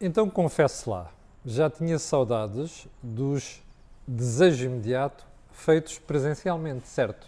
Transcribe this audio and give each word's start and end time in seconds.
Então 0.00 0.28
confesse 0.28 0.88
lá, 0.88 1.10
já 1.46 1.70
tinha 1.70 1.98
saudades 2.00 2.88
dos 3.00 3.62
desejos 4.06 4.62
imediato 4.62 5.24
feitos 5.52 6.00
presencialmente, 6.00 6.88
certo? 6.88 7.26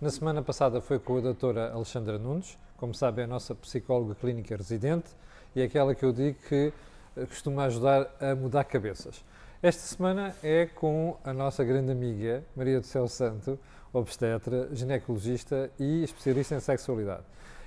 Na 0.00 0.10
semana 0.10 0.42
passada 0.42 0.80
foi 0.80 0.98
com 0.98 1.18
a 1.18 1.20
doutora 1.20 1.72
Alexandra 1.72 2.18
Nunes, 2.18 2.58
como 2.76 2.92
sabe 2.92 3.20
é 3.22 3.24
a 3.24 3.28
nossa 3.28 3.54
psicóloga 3.54 4.16
clínica 4.16 4.56
residente 4.56 5.08
e 5.54 5.60
é 5.60 5.64
aquela 5.64 5.94
que 5.94 6.04
eu 6.04 6.12
digo 6.12 6.36
que 6.48 6.72
eh, 7.16 7.26
costuma 7.26 7.64
ajudar 7.66 8.10
a 8.20 8.34
mudar 8.34 8.64
cabeças. 8.64 9.24
Esta 9.62 9.82
semana 9.82 10.34
é 10.42 10.66
com 10.66 11.16
a 11.22 11.32
nossa 11.32 11.62
grande 11.62 11.92
amiga 11.92 12.42
Maria 12.56 12.80
do 12.80 12.86
Céu 12.86 13.06
Santo, 13.06 13.58
obstetra, 13.92 14.68
ginecologista 14.72 15.70
e 15.78 16.02
especialista 16.02 16.56
em 16.56 16.60
sexualidade. 16.60 17.24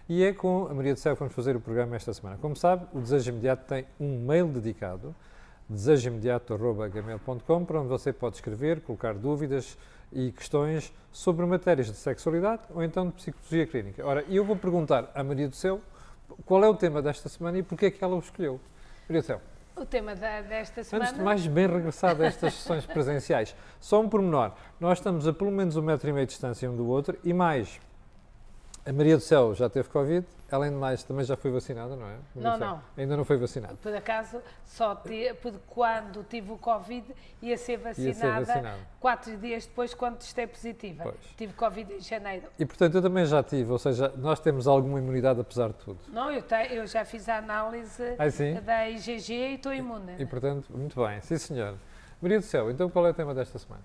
E 0.07 0.21
é 0.23 0.33
com 0.33 0.67
a 0.69 0.73
Maria 0.73 0.93
do 0.93 0.99
Céu 0.99 1.13
que 1.13 1.19
vamos 1.19 1.33
fazer 1.33 1.55
o 1.55 1.61
programa 1.61 1.95
esta 1.95 2.13
semana. 2.13 2.37
Como 2.37 2.57
sabe, 2.57 2.85
o 2.93 2.99
Desejo 2.99 3.31
Imediato 3.31 3.65
tem 3.65 3.85
um 3.97 4.19
mail 4.19 4.47
dedicado, 4.47 5.15
desejoimediato.gmail.com, 5.69 7.65
para 7.65 7.79
onde 7.79 7.87
você 7.87 8.11
pode 8.11 8.35
escrever, 8.35 8.81
colocar 8.81 9.13
dúvidas 9.13 9.77
e 10.11 10.33
questões 10.33 10.93
sobre 11.09 11.45
matérias 11.45 11.87
de 11.87 11.95
sexualidade 11.95 12.63
ou 12.73 12.83
então 12.83 13.07
de 13.07 13.13
psicologia 13.13 13.65
clínica. 13.65 14.05
Ora, 14.05 14.25
eu 14.27 14.43
vou 14.43 14.57
perguntar 14.57 15.09
à 15.15 15.23
Maria 15.23 15.47
do 15.47 15.55
Céu 15.55 15.79
qual 16.45 16.61
é 16.65 16.67
o 16.67 16.75
tema 16.75 17.01
desta 17.01 17.29
semana 17.29 17.57
e 17.59 17.63
porquê 17.63 17.85
é 17.85 17.91
que 17.91 18.03
ela 18.03 18.15
o 18.15 18.19
escolheu. 18.19 18.59
Maria 19.07 19.21
do 19.21 19.25
Céu. 19.25 19.41
O 19.75 19.85
tema 19.85 20.15
da, 20.15 20.41
desta 20.41 20.83
semana. 20.83 21.05
Antes 21.05 21.17
de 21.17 21.23
mais, 21.23 21.47
bem 21.47 21.65
regressado 21.65 22.21
a 22.21 22.25
estas 22.27 22.53
sessões 22.53 22.85
presenciais. 22.85 23.55
Só 23.79 24.01
um 24.01 24.09
pormenor. 24.09 24.51
Nós 24.79 24.99
estamos 24.99 25.27
a 25.27 25.33
pelo 25.33 25.49
menos 25.49 25.77
um 25.77 25.81
metro 25.81 26.09
e 26.09 26.13
meio 26.13 26.25
de 26.27 26.31
distância 26.31 26.69
um 26.69 26.75
do 26.75 26.87
outro 26.87 27.17
e 27.23 27.33
mais, 27.33 27.79
a 28.85 28.91
Maria 28.91 29.15
do 29.15 29.21
Céu 29.21 29.55
já 29.55 29.69
teve 29.69 29.87
Covid, 29.87 30.27
além 30.51 30.69
de 30.69 30.75
mais, 30.75 31.03
também 31.03 31.23
já 31.23 31.37
foi 31.37 31.51
vacinada, 31.51 31.95
não 31.95 32.05
é? 32.05 32.17
Maria 32.35 32.51
não, 32.51 32.57
não. 32.57 32.83
Ainda 32.97 33.15
não 33.15 33.23
foi 33.23 33.37
vacinada. 33.37 33.75
Por 33.75 33.95
acaso, 33.95 34.41
só 34.65 34.93
te, 34.93 35.33
quando 35.67 36.23
tive 36.29 36.51
o 36.51 36.57
Covid, 36.57 37.05
ia 37.41 37.57
ser 37.57 37.77
vacinada 37.77 38.39
ia 38.39 38.45
ser 38.45 38.75
quatro 38.99 39.37
dias 39.37 39.65
depois, 39.65 39.93
quando 39.93 40.17
testei 40.17 40.45
positiva. 40.45 41.03
Pois. 41.03 41.15
Tive 41.37 41.53
Covid 41.53 41.93
em 41.93 42.01
janeiro. 42.01 42.47
E, 42.59 42.65
portanto, 42.65 42.95
eu 42.95 43.01
também 43.01 43.25
já 43.25 43.41
tive, 43.41 43.71
ou 43.71 43.79
seja, 43.79 44.13
nós 44.17 44.39
temos 44.41 44.67
alguma 44.67 44.99
imunidade 44.99 45.39
apesar 45.39 45.69
de 45.69 45.75
tudo. 45.75 45.99
Não, 46.09 46.29
eu, 46.29 46.41
te, 46.41 46.73
eu 46.73 46.85
já 46.85 47.05
fiz 47.05 47.29
a 47.29 47.37
análise 47.37 48.03
ah, 48.19 48.61
da 48.61 48.89
IgG 48.89 49.33
e 49.33 49.55
estou 49.55 49.73
imune. 49.73 50.15
E, 50.19 50.25
portanto, 50.25 50.75
muito 50.75 51.01
bem. 51.01 51.21
Sim, 51.21 51.37
senhor. 51.37 51.75
Maria 52.21 52.39
do 52.39 52.45
Céu, 52.45 52.69
então 52.69 52.89
qual 52.89 53.07
é 53.07 53.11
o 53.11 53.13
tema 53.13 53.33
desta 53.33 53.57
semana? 53.57 53.83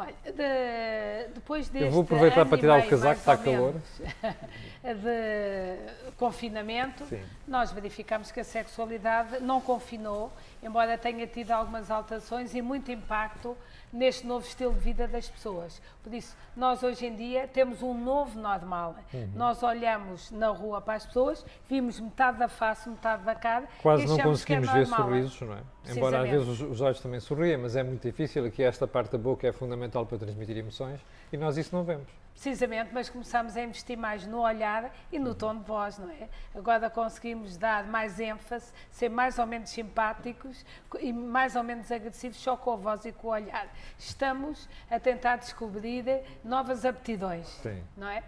Olha, 0.00 0.14
de, 0.24 1.34
depois 1.34 1.68
deste 1.68 1.84
Eu 1.84 1.92
vou 1.92 2.02
aproveitar 2.02 2.46
para 2.46 2.56
tirar 2.56 2.80
o 2.80 2.88
casaco, 2.88 3.20
está 3.20 3.36
calor. 3.36 3.74
de 4.82 6.12
confinamento, 6.16 7.04
Sim. 7.04 7.22
nós 7.46 7.70
verificamos 7.70 8.32
que 8.32 8.40
a 8.40 8.44
sexualidade 8.44 9.38
não 9.40 9.60
confinou, 9.60 10.32
embora 10.62 10.96
tenha 10.96 11.26
tido 11.26 11.50
algumas 11.50 11.90
alterações 11.90 12.54
e 12.54 12.62
muito 12.62 12.90
impacto 12.90 13.54
neste 13.92 14.26
novo 14.26 14.46
estilo 14.46 14.72
de 14.72 14.80
vida 14.80 15.06
das 15.06 15.28
pessoas. 15.28 15.82
Por 16.02 16.14
isso, 16.14 16.34
nós 16.56 16.82
hoje 16.82 17.04
em 17.04 17.14
dia 17.14 17.46
temos 17.46 17.82
um 17.82 17.92
novo 17.92 18.40
normal. 18.40 18.96
Uhum. 19.12 19.30
Nós 19.34 19.62
olhamos 19.62 20.30
na 20.30 20.48
rua 20.48 20.80
para 20.80 20.94
as 20.94 21.04
pessoas, 21.04 21.44
vimos 21.68 22.00
metade 22.00 22.38
da 22.38 22.48
face, 22.48 22.88
metade 22.88 23.22
da 23.22 23.34
cara. 23.34 23.68
Quase 23.82 24.06
não 24.06 24.18
é 24.18 24.22
conseguimos 24.22 24.68
é 24.70 24.72
ver 24.72 24.86
sorrisos, 24.86 25.40
não 25.42 25.54
é? 25.54 25.60
Embora 25.88 26.22
às 26.22 26.28
vezes 26.28 26.60
os 26.60 26.80
olhos 26.80 27.00
também 27.00 27.20
sorriem, 27.20 27.56
mas 27.56 27.74
é 27.74 27.82
muito 27.82 28.02
difícil. 28.02 28.44
Aqui 28.44 28.62
esta 28.62 28.86
parte 28.86 29.12
da 29.12 29.18
boca 29.18 29.46
é 29.46 29.52
fundamental 29.52 30.04
para 30.06 30.18
transmitir 30.18 30.56
emoções 30.56 31.00
e 31.32 31.36
nós 31.36 31.56
isso 31.56 31.74
não 31.74 31.84
vemos. 31.84 32.08
Precisamente, 32.32 32.90
mas 32.92 33.10
começamos 33.10 33.56
a 33.56 33.62
investir 33.62 33.98
mais 33.98 34.26
no 34.26 34.40
olhar 34.40 34.94
e 35.12 35.18
no 35.18 35.34
tom 35.34 35.56
de 35.56 35.64
voz, 35.64 35.98
não 35.98 36.08
é? 36.08 36.28
Agora 36.54 36.88
conseguimos 36.88 37.56
dar 37.56 37.84
mais 37.86 38.18
ênfase, 38.18 38.72
ser 38.90 39.08
mais 39.10 39.38
ou 39.38 39.46
menos 39.46 39.70
simpáticos 39.70 40.64
e 41.00 41.12
mais 41.12 41.54
ou 41.56 41.62
menos 41.62 41.90
agressivos 41.90 42.38
só 42.38 42.56
com 42.56 42.72
a 42.72 42.76
voz 42.76 43.04
e 43.04 43.12
com 43.12 43.28
o 43.28 43.30
olhar. 43.30 43.68
Estamos 43.98 44.68
a 44.90 44.98
tentar 44.98 45.36
descobrir 45.36 46.04
novas 46.42 46.84
aptidões, 46.84 47.46
Sim. 47.46 47.82
não 47.96 48.08
é? 48.08 48.22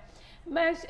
Mas 0.45 0.83
uh, 0.83 0.87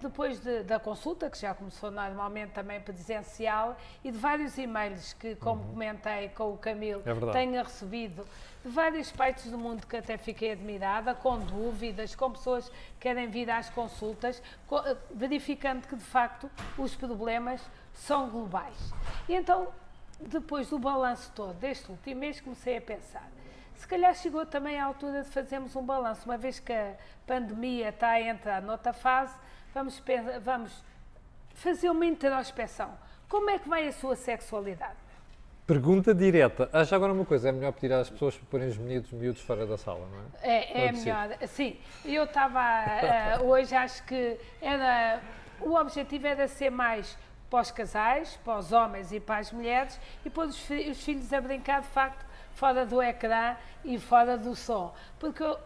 depois 0.00 0.40
de, 0.40 0.62
da 0.62 0.80
consulta, 0.80 1.28
que 1.28 1.38
já 1.38 1.54
começou 1.54 1.90
normalmente 1.90 2.52
também 2.52 2.80
presencial, 2.80 3.76
e 4.02 4.10
de 4.10 4.16
vários 4.18 4.56
e-mails 4.56 5.12
que, 5.12 5.34
como 5.36 5.62
uhum. 5.62 5.70
comentei 5.70 6.30
com 6.30 6.52
o 6.52 6.56
Camilo, 6.56 7.02
é 7.04 7.32
tenho 7.32 7.62
recebido 7.62 8.26
de 8.64 8.70
várias 8.70 9.12
partes 9.12 9.50
do 9.50 9.58
mundo 9.58 9.86
que 9.86 9.96
até 9.96 10.16
fiquei 10.16 10.52
admirada, 10.52 11.14
com 11.14 11.38
dúvidas, 11.38 12.14
com 12.14 12.30
pessoas 12.30 12.68
que 12.68 12.74
querem 13.00 13.28
vir 13.28 13.50
às 13.50 13.68
consultas, 13.68 14.42
eh, 14.70 14.96
verificando 15.10 15.86
que 15.86 15.96
de 15.96 16.04
facto 16.04 16.50
os 16.78 16.94
problemas 16.94 17.60
são 17.92 18.30
globais. 18.30 18.92
E 19.28 19.34
então, 19.34 19.68
depois 20.20 20.70
do 20.70 20.78
balanço 20.78 21.30
todo 21.34 21.54
deste 21.54 21.90
último 21.90 22.20
mês, 22.20 22.40
comecei 22.40 22.78
a 22.78 22.80
pensar 22.80 23.28
se 23.76 23.86
calhar 23.86 24.14
chegou 24.14 24.46
também 24.46 24.78
a 24.78 24.84
altura 24.84 25.22
de 25.22 25.28
fazermos 25.28 25.74
um 25.76 25.84
balanço, 25.84 26.24
uma 26.24 26.36
vez 26.36 26.58
que 26.58 26.72
a 26.72 26.94
pandemia 27.26 27.88
está 27.88 28.10
a 28.10 28.20
entrar 28.20 28.62
noutra 28.62 28.92
fase, 28.92 29.34
vamos, 29.74 30.02
vamos 30.42 30.84
fazer 31.54 31.90
uma 31.90 32.06
introspeção. 32.06 32.90
Como 33.28 33.50
é 33.50 33.58
que 33.58 33.68
vai 33.68 33.86
a 33.88 33.92
sua 33.92 34.14
sexualidade? 34.14 35.02
Pergunta 35.66 36.12
direta. 36.12 36.68
Já 36.84 36.96
agora 36.96 37.12
uma 37.12 37.24
coisa, 37.24 37.48
é 37.48 37.52
melhor 37.52 37.72
pedir 37.72 37.92
às 37.92 38.10
pessoas 38.10 38.36
para 38.36 38.46
porem 38.50 38.68
os 38.68 38.76
miúdos, 38.76 39.12
miúdos 39.12 39.40
fora 39.42 39.64
da 39.64 39.78
sala, 39.78 40.06
não 40.10 40.18
é? 40.42 40.56
É, 40.56 40.86
é 40.86 40.92
melhor, 40.92 41.28
sim. 41.46 41.78
Eu 42.04 42.24
estava, 42.24 42.60
uh, 43.40 43.44
hoje 43.48 43.74
acho 43.74 44.04
que 44.04 44.36
era, 44.60 45.20
o 45.60 45.74
objetivo 45.74 46.26
era 46.26 46.48
ser 46.48 46.70
mais 46.70 47.16
para 47.48 47.60
os 47.60 47.70
casais, 47.70 48.38
para 48.44 48.58
os 48.58 48.72
homens 48.72 49.12
e 49.12 49.20
para 49.20 49.38
as 49.38 49.52
mulheres, 49.52 50.00
e 50.24 50.30
pôr 50.30 50.46
os, 50.46 50.58
os 50.68 51.04
filhos 51.04 51.32
a 51.32 51.40
brincar, 51.40 51.82
de 51.82 51.88
facto, 51.88 52.26
fora 52.54 52.86
do 52.86 53.02
ecrã 53.02 53.56
e 53.84 53.98
fora 53.98 54.36
do 54.36 54.54
som. 54.54 54.94
Porque 55.18 55.42
eu 55.42 55.58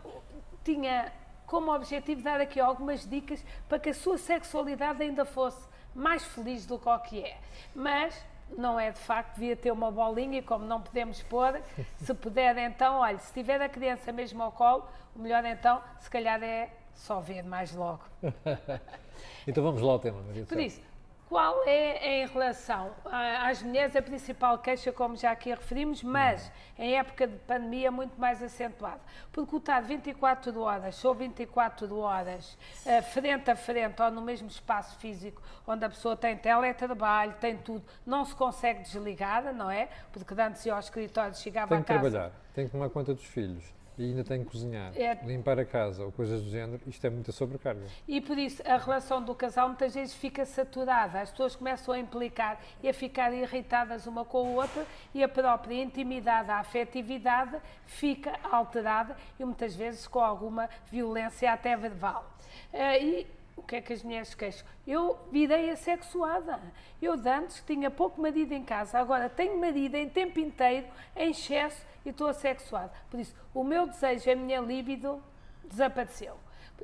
tinha 0.64 1.12
como 1.47 1.72
objetivo 1.72 2.22
dar 2.22 2.41
aqui 2.41 2.58
algumas 2.58 3.08
dicas 3.08 3.44
para 3.69 3.78
que 3.78 3.91
a 3.91 3.94
sua 3.94 4.19
sexualidade 4.19 5.02
ainda 5.02 5.24
fosse 5.24 5.69
mais 5.94 6.24
feliz 6.24 6.66
do 6.66 6.78
que 6.78 6.88
o 6.88 6.98
que 6.98 7.22
é. 7.22 7.38
Mas 7.74 8.20
não 8.56 8.78
é 8.78 8.91
de 8.91 8.98
facto, 8.98 9.34
devia 9.34 9.56
ter 9.56 9.70
uma 9.70 9.91
bolinha 9.91 10.38
e 10.38 10.42
como 10.42 10.64
não 10.64 10.80
podemos 10.80 11.22
pôr, 11.22 11.60
se 11.98 12.14
puder 12.14 12.56
então, 12.58 12.97
olha, 12.98 13.18
se 13.18 13.32
tiver 13.32 13.60
a 13.60 13.68
criança 13.68 14.12
mesmo 14.12 14.42
ao 14.42 14.53
colo, 14.53 14.86
o 15.14 15.18
melhor 15.18 15.44
então, 15.44 15.80
se 16.00 16.10
calhar 16.10 16.42
é 16.42 16.70
só 16.94 17.20
ver 17.20 17.42
mais 17.42 17.74
logo. 17.74 18.03
então 19.47 19.62
vamos 19.62 19.82
lá 19.82 19.92
ao 19.92 19.98
tema, 19.98 20.22
Maria 20.22 20.44
Por 20.44 20.58
isso, 20.60 20.80
qual 21.28 21.64
é 21.66 22.22
em 22.22 22.26
relação 22.26 22.94
às 23.04 23.62
mulheres 23.62 23.97
a 23.97 24.03
principal 24.03 24.59
queixa, 24.59 24.92
como 24.92 25.16
já 25.16 25.32
aqui 25.32 25.50
referimos, 25.50 26.03
mas 26.03 26.50
em 26.78 26.97
época 26.97 27.26
de 27.26 27.37
pandemia 27.38 27.91
muito 27.91 28.19
mais 28.19 28.42
acentuado? 28.42 29.00
Porque 29.32 29.54
o 29.54 29.59
estar 29.59 29.81
24 29.81 30.59
horas 30.60 31.04
ou 31.04 31.15
24 31.15 31.98
horas 31.98 32.56
eh, 32.84 33.03
frente 33.03 33.50
a 33.50 33.56
frente 33.56 34.00
ou 34.00 34.10
no 34.10 34.22
mesmo 34.22 34.48
espaço 34.48 34.97
físico, 34.98 35.42
onde 35.66 35.84
a 35.84 35.88
pessoa 35.88 36.16
tem 36.16 36.36
teletrabalho, 36.36 37.34
tem 37.41 37.56
tudo, 37.56 37.84
não 38.06 38.25
se 38.25 38.34
consegue 38.34 38.82
desligar, 38.82 39.53
não 39.53 39.70
é? 39.70 39.88
Porque 40.12 40.32
antes 40.41 40.65
ia 40.65 40.75
ao 40.75 40.81
escritório, 40.81 41.34
chegava 41.34 41.69
tem 41.69 41.78
a 41.78 41.82
casa... 41.82 42.00
Tem 42.00 42.10
que 42.10 42.10
trabalhar, 42.10 42.32
tem 42.54 42.66
que 42.66 42.72
tomar 42.72 42.88
conta 42.88 43.12
dos 43.12 43.25
filhos 43.25 43.75
e 43.98 44.04
ainda 44.04 44.24
tem 44.24 44.44
que 44.44 44.50
cozinhar, 44.50 44.92
é. 44.96 45.18
limpar 45.24 45.58
a 45.58 45.64
casa 45.64 46.04
ou 46.04 46.12
coisas 46.12 46.42
do 46.42 46.50
género, 46.50 46.80
isto 46.86 47.06
é 47.06 47.10
muita 47.10 47.32
sobrecarga. 47.32 47.86
E 48.06 48.20
por 48.20 48.36
isso 48.36 48.62
a 48.66 48.76
relação 48.76 49.22
do 49.22 49.34
casal 49.34 49.68
muitas 49.68 49.94
vezes 49.94 50.14
fica 50.14 50.44
saturada, 50.44 51.20
as 51.20 51.30
pessoas 51.30 51.56
começam 51.56 51.94
a 51.94 51.98
implicar 51.98 52.60
e 52.82 52.88
a 52.88 52.94
ficar 52.94 53.32
irritadas 53.32 54.06
uma 54.06 54.24
com 54.24 54.38
a 54.38 54.62
outra 54.62 54.86
e 55.14 55.22
a 55.22 55.28
própria 55.28 55.82
intimidade, 55.82 56.50
a 56.50 56.58
afetividade 56.58 57.56
fica 57.86 58.38
alterada 58.42 59.16
e 59.38 59.44
muitas 59.44 59.74
vezes 59.74 60.06
com 60.06 60.20
alguma 60.20 60.68
violência 60.90 61.52
até 61.52 61.76
verbal. 61.76 62.30
Uh, 62.72 63.02
e 63.02 63.26
o 63.56 63.62
que 63.62 63.76
é 63.76 63.80
que 63.80 63.92
as 63.92 64.02
mulheres 64.02 64.34
queixam? 64.34 64.66
Eu 64.86 65.18
virei 65.32 65.70
assexuada. 65.70 66.60
Eu 67.00 67.16
de 67.16 67.28
antes 67.28 67.62
tinha 67.66 67.90
pouco 67.90 68.20
marido 68.20 68.52
em 68.52 68.62
casa, 68.62 68.98
agora 68.98 69.28
tenho 69.28 69.58
marido 69.58 69.94
em 69.94 70.08
tempo 70.08 70.38
inteiro, 70.38 70.86
em 71.16 71.30
excesso 71.30 71.84
e 72.04 72.10
estou 72.10 72.28
assexuada. 72.28 72.92
Por 73.10 73.18
isso, 73.18 73.34
o 73.54 73.64
meu 73.64 73.86
desejo, 73.86 74.30
a 74.30 74.36
minha 74.36 74.60
libido 74.60 75.22
desapareceu. 75.64 76.36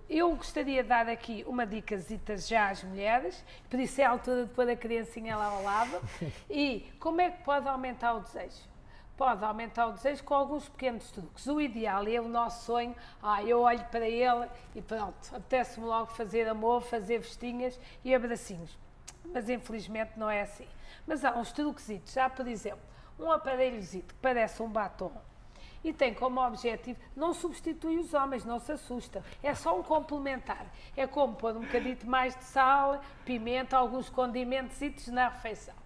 Eu 0.09 0.35
gostaria 0.35 0.83
de 0.83 0.89
dar 0.89 1.07
aqui 1.07 1.45
uma 1.47 1.67
dica 1.67 1.99
já 2.39 2.71
às 2.71 2.83
mulheres, 2.83 3.45
por 3.69 3.79
isso 3.79 4.01
é 4.01 4.05
a 4.05 4.11
altura 4.11 4.47
de 4.47 4.55
pôr 4.55 4.69
a 4.69 4.75
criancinha 4.75 5.37
lá 5.37 5.47
ao 5.47 5.63
lado. 5.63 6.01
E 6.49 6.91
como 6.99 7.21
é 7.21 7.31
que 7.31 7.43
pode 7.45 7.69
aumentar 7.69 8.15
o 8.15 8.21
desejo? 8.21 8.72
Pode 9.17 9.45
aumentar 9.45 9.87
o 9.87 9.93
desejo 9.93 10.25
com 10.25 10.35
alguns 10.35 10.69
pequenos 10.69 11.11
truques. 11.11 11.47
O 11.47 11.61
ideal 11.61 12.07
é 12.07 12.21
o 12.21 12.29
nosso 12.29 12.65
sonho. 12.65 12.97
Ah, 13.23 13.43
eu 13.43 13.61
olho 13.61 13.85
para 13.87 14.09
ele 14.09 14.49
e 14.75 14.83
pronto, 14.83 15.15
apetece-me 15.31 15.87
logo 15.87 16.07
fazer 16.07 16.49
amor, 16.49 16.83
fazer 16.83 17.19
vestinhas 17.19 17.79
e 18.05 18.15
abracinhos. 18.15 18.79
Mas 19.33 19.49
infelizmente 19.49 20.13
não 20.17 20.29
é 20.31 20.43
assim. 20.43 20.67
Mas 21.07 21.25
há 21.25 21.33
uns 21.33 21.53
truquezitos. 21.53 22.13
Já, 22.13 22.29
por 22.29 22.47
exemplo, 22.49 22.81
um 23.19 23.31
aparelhozinho 23.31 24.05
que 24.05 24.15
parece 24.15 24.63
um 24.63 24.69
batom 24.69 25.13
e 25.85 25.93
tem 25.93 26.15
como 26.15 26.41
objetivo, 26.41 26.99
não 27.17 27.35
substitui 27.35 27.99
os 27.99 28.15
homens, 28.15 28.45
não 28.45 28.59
se 28.59 28.73
assusta, 28.73 29.23
é 29.43 29.55
só 29.55 29.79
um 29.79 29.83
complementar. 29.83 30.67
É 30.97 31.07
como 31.07 31.35
pôr 31.35 31.57
um 31.57 31.61
bocadito 31.61 32.07
mais 32.07 32.37
de 32.37 32.45
sal, 32.45 33.01
pimenta, 33.25 33.77
alguns 33.77 34.09
condimentos 34.09 35.09
na 35.09 35.29
refeição. 35.29 35.82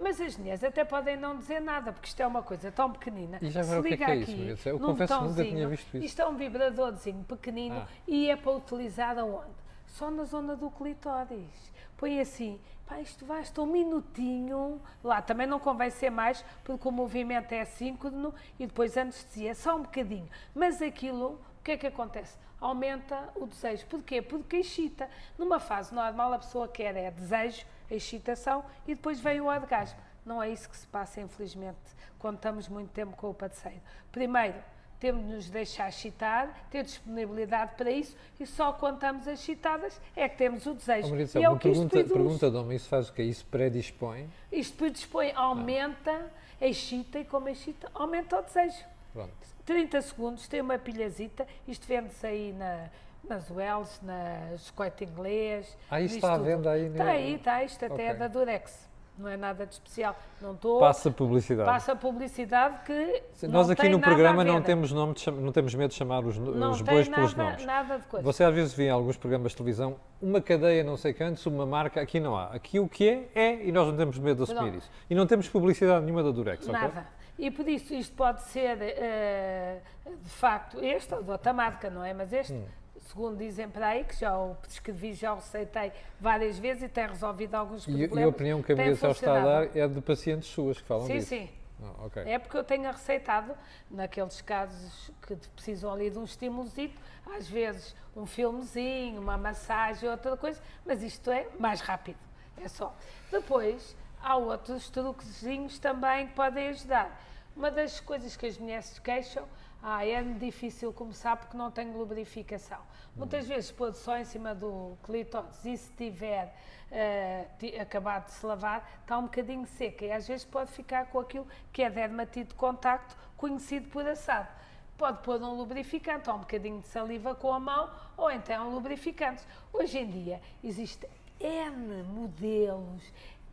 Mas 0.00 0.20
as 0.20 0.36
mulheres 0.36 0.62
até 0.62 0.84
podem 0.84 1.16
não 1.16 1.36
dizer 1.36 1.60
nada, 1.60 1.92
porque 1.92 2.08
isto 2.08 2.20
é 2.20 2.26
uma 2.26 2.42
coisa 2.42 2.70
tão 2.70 2.90
pequenina. 2.90 3.38
E 3.40 3.50
já 3.50 3.60
agora 3.60 3.80
o 3.80 3.82
que 3.82 3.94
é, 3.94 3.96
que 3.96 4.04
é 4.04 4.16
isso, 4.16 4.36
Maria? 4.36 4.58
Eu 4.64 4.78
confesso 4.78 5.18
que 5.18 5.24
nunca 5.24 5.44
tinha 5.44 5.68
visto 5.68 5.96
isso. 5.96 6.06
Isto 6.06 6.22
é 6.22 6.28
um 6.28 6.36
vibradorzinho 6.36 7.24
pequenino 7.24 7.76
ah. 7.76 7.88
e 8.06 8.28
é 8.28 8.36
para 8.36 8.52
utilizar 8.52 9.18
aonde? 9.18 9.64
Só 9.86 10.10
na 10.10 10.24
zona 10.24 10.56
do 10.56 10.70
clitóris. 10.70 11.72
Põe 11.96 12.20
assim, 12.20 12.60
pá, 12.86 13.00
isto 13.00 13.24
basta 13.24 13.62
um 13.62 13.66
minutinho. 13.66 14.80
Lá 15.02 15.22
também 15.22 15.46
não 15.46 15.60
convém 15.60 15.90
ser 15.90 16.10
mais, 16.10 16.44
porque 16.64 16.86
o 16.88 16.90
movimento 16.90 17.52
é 17.52 17.64
síncrono 17.64 18.34
e 18.58 18.66
depois 18.66 18.96
anestesia, 18.96 19.54
só 19.54 19.76
um 19.76 19.82
bocadinho. 19.82 20.28
Mas 20.54 20.82
aquilo, 20.82 21.40
o 21.60 21.62
que 21.62 21.72
é 21.72 21.76
que 21.76 21.86
acontece? 21.86 22.36
Aumenta 22.60 23.30
o 23.36 23.46
desejo. 23.46 23.86
Porquê? 23.86 24.20
Porque 24.20 24.56
excita. 24.56 25.08
Numa 25.38 25.60
fase 25.60 25.94
normal, 25.94 26.32
a 26.32 26.38
pessoa 26.38 26.66
quer 26.66 26.96
é 26.96 27.10
desejo, 27.10 27.64
a 27.90 27.94
excitação 27.94 28.64
e 28.86 28.94
depois 28.94 29.20
vem 29.20 29.40
o 29.40 29.46
orgasmo. 29.46 29.98
Não 30.24 30.42
é 30.42 30.48
isso 30.50 30.68
que 30.68 30.76
se 30.76 30.86
passa, 30.86 31.20
infelizmente, 31.20 31.78
quando 32.18 32.36
estamos 32.36 32.68
muito 32.68 32.90
tempo 32.90 33.16
com 33.16 33.30
o 33.30 33.34
parceiro. 33.34 33.80
Primeiro, 34.10 34.56
temos 34.98 35.26
de 35.26 35.34
nos 35.34 35.50
deixar 35.50 35.88
excitar, 35.90 36.66
ter 36.70 36.82
disponibilidade 36.82 37.74
para 37.76 37.90
isso 37.90 38.16
e 38.40 38.46
só 38.46 38.72
quando 38.72 38.94
estamos 38.94 39.26
excitadas 39.26 40.00
é 40.16 40.26
que 40.28 40.38
temos 40.38 40.64
o 40.64 40.72
desejo. 40.72 41.08
Oh, 41.08 41.10
Marisa, 41.10 41.40
e 41.40 41.44
é 41.44 41.50
o 41.50 41.58
que 41.58 41.68
pergunta, 41.68 41.98
isto 41.98 42.12
pergunta 42.14 42.48
homem, 42.48 42.76
isso 42.76 42.88
faz 42.88 43.10
o 43.10 43.12
quê? 43.12 43.22
Isso 43.22 43.44
predispõe? 43.46 44.30
Isto 44.50 44.78
predispõe, 44.78 45.32
aumenta, 45.34 46.10
ah. 46.10 46.66
excita 46.66 47.18
e 47.18 47.24
como 47.26 47.50
excita, 47.50 47.90
aumenta 47.92 48.38
o 48.38 48.42
desejo. 48.42 48.82
Pronto. 49.12 49.32
30 49.66 50.02
segundos, 50.02 50.48
tem 50.48 50.60
uma 50.60 50.78
pilhazita, 50.78 51.46
isto 51.68 51.86
vende-se 51.86 52.26
aí 52.26 52.52
na, 52.52 52.88
nas 53.28 53.50
Wells, 53.50 54.00
nas 54.02 54.70
Coite 54.70 55.04
Inglês. 55.04 55.76
Ah, 55.90 56.00
isso 56.00 56.16
está 56.16 56.34
à 56.34 56.38
venda 56.38 56.70
aí? 56.70 56.86
Está 56.86 57.04
aí, 57.04 57.34
está, 57.34 57.64
isto 57.64 57.84
até 57.84 57.94
okay. 57.94 58.06
é 58.06 58.14
da 58.14 58.28
Durex 58.28 58.94
não 59.18 59.28
é 59.28 59.36
nada 59.36 59.64
de 59.64 59.74
especial. 59.74 60.16
Não 60.40 60.52
estou. 60.52 60.80
Passa 60.80 61.10
publicidade. 61.10 61.68
Passa 61.68 61.94
publicidade 61.94 62.78
que. 62.84 63.46
Nós 63.46 63.70
aqui 63.70 63.88
no 63.88 64.00
programa 64.00 64.44
não 64.44 64.60
temos, 64.60 64.92
nome 64.92 65.14
de, 65.14 65.30
não 65.30 65.52
temos 65.52 65.74
medo 65.74 65.90
de 65.90 65.96
chamar 65.96 66.24
os, 66.24 66.36
não 66.38 66.72
os 66.72 66.82
bois 66.82 67.08
nada, 67.08 67.20
pelos 67.20 67.34
nomes. 67.34 67.64
Nada 67.64 67.98
de 67.98 68.06
coisa. 68.06 68.24
Você 68.24 68.44
às 68.44 68.54
vezes 68.54 68.74
vê 68.74 68.86
em 68.86 68.90
alguns 68.90 69.16
programas 69.16 69.52
de 69.52 69.56
televisão 69.56 69.96
uma 70.20 70.40
cadeia, 70.40 70.82
não 70.82 70.96
sei 70.96 71.12
quantos, 71.12 71.44
uma 71.46 71.64
marca, 71.64 72.00
aqui 72.00 72.18
não 72.18 72.36
há. 72.36 72.46
Aqui 72.46 72.80
o 72.80 72.88
que 72.88 73.08
é, 73.08 73.28
é 73.34 73.66
e 73.66 73.72
nós 73.72 73.86
não 73.86 73.96
temos 73.96 74.18
medo 74.18 74.44
de 74.44 74.52
assumir 74.52 74.74
isso. 74.74 74.90
E 75.08 75.14
não 75.14 75.26
temos 75.26 75.48
publicidade 75.48 76.04
nenhuma 76.04 76.22
da 76.22 76.30
Durex, 76.30 76.66
Nada. 76.66 76.86
Okay? 76.88 77.02
E 77.36 77.50
por 77.50 77.68
isso 77.68 77.92
isto 77.94 78.14
pode 78.14 78.42
ser, 78.42 78.76
uh, 78.76 80.10
de 80.22 80.30
facto, 80.30 80.78
este 80.80 81.12
ou 81.14 81.22
de 81.22 81.30
outra 81.30 81.52
marca, 81.52 81.90
não 81.90 82.04
é? 82.04 82.12
Mas 82.12 82.32
este. 82.32 82.52
Hum 82.52 82.64
segundo 83.04 83.36
dizem 83.36 83.68
para 83.68 83.88
aí, 83.88 84.04
que 84.04 84.18
já 84.18 84.36
o 84.36 84.54
prescrevi, 84.56 85.12
já 85.14 85.32
o 85.32 85.36
receitei 85.36 85.92
várias 86.20 86.58
vezes 86.58 86.84
e 86.84 86.88
tem 86.88 87.06
resolvido 87.06 87.54
alguns 87.54 87.84
problemas. 87.84 88.18
E, 88.18 88.22
a 88.22 88.28
opinião 88.28 88.62
que 88.62 88.72
a 88.72 88.76
Maria 88.76 88.92
está 88.92 89.08
a 89.08 89.44
dar 89.44 89.76
é 89.76 89.86
de 89.86 90.00
pacientes 90.00 90.48
suas 90.48 90.80
que 90.80 90.86
falam 90.86 91.06
sim, 91.06 91.14
disso? 91.14 91.28
Sim, 91.28 91.46
sim. 91.46 91.64
Ah, 91.82 92.06
okay. 92.06 92.22
É 92.24 92.38
porque 92.38 92.56
eu 92.56 92.64
tenho 92.64 92.90
receitado, 92.90 93.54
naqueles 93.90 94.40
casos 94.40 95.10
que 95.26 95.36
precisam 95.54 95.92
ali 95.92 96.08
de 96.08 96.18
um 96.18 96.24
estímulozito, 96.24 96.98
às 97.36 97.48
vezes 97.48 97.94
um 98.16 98.26
filmezinho, 98.26 99.20
uma 99.20 99.36
massagem, 99.36 100.08
outra 100.08 100.36
coisa, 100.36 100.60
mas 100.86 101.02
isto 101.02 101.30
é 101.30 101.48
mais 101.58 101.80
rápido, 101.80 102.18
é 102.56 102.68
só. 102.68 102.96
Depois, 103.30 103.96
há 104.22 104.36
outros 104.36 104.88
truquezinhos 104.88 105.78
também 105.78 106.28
que 106.28 106.34
podem 106.34 106.68
ajudar. 106.68 107.20
Uma 107.56 107.70
das 107.70 108.00
coisas 108.00 108.36
que 108.36 108.46
as 108.46 108.58
mulheres 108.58 108.98
queixam 108.98 109.44
ah, 109.86 110.02
é 110.02 110.22
difícil 110.22 110.94
começar 110.94 111.36
porque 111.36 111.54
não 111.54 111.70
tenho 111.70 111.94
lubrificação. 111.94 112.78
Muitas 113.14 113.46
vezes 113.46 113.70
pôr 113.70 113.92
só 113.92 114.16
em 114.16 114.24
cima 114.24 114.54
do 114.54 114.96
clitóris 115.04 115.62
e 115.62 115.76
se 115.76 115.92
tiver 115.92 116.56
uh, 116.90 117.82
acabado 117.82 118.24
de 118.24 118.30
se 118.30 118.46
lavar, 118.46 118.98
está 119.02 119.18
um 119.18 119.24
bocadinho 119.24 119.66
seca 119.66 120.06
e 120.06 120.10
às 120.10 120.26
vezes 120.26 120.42
pode 120.42 120.72
ficar 120.72 121.10
com 121.10 121.20
aquilo 121.20 121.46
que 121.70 121.82
é 121.82 121.90
dermatite 121.90 122.48
de 122.48 122.54
contacto, 122.54 123.14
conhecido 123.36 123.90
por 123.90 124.08
assado. 124.08 124.48
Pode 124.96 125.22
pôr 125.22 125.42
um 125.42 125.52
lubrificante 125.52 126.30
ou 126.30 126.36
um 126.36 126.38
bocadinho 126.38 126.80
de 126.80 126.86
saliva 126.86 127.34
com 127.34 127.52
a 127.52 127.60
mão 127.60 127.90
ou 128.16 128.30
então 128.30 128.70
lubrificantes. 128.70 129.46
Hoje 129.70 129.98
em 129.98 130.10
dia 130.10 130.40
existe 130.62 131.06
N 131.38 132.04
modelos, 132.04 133.02